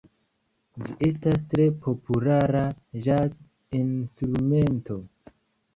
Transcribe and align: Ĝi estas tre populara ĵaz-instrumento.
Ĝi 0.85 0.95
estas 1.07 1.43
tre 1.51 1.67
populara 1.83 2.65
ĵaz-instrumento. 3.09 5.01